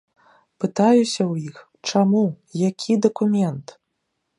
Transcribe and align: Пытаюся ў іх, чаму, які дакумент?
Пытаюся 0.63 1.21
ў 1.33 1.51
іх, 1.51 1.57
чаму, 1.91 2.25
які 2.67 3.01
дакумент? 3.09 3.81